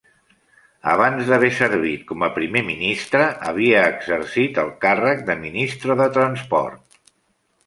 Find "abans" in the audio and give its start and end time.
0.93-1.27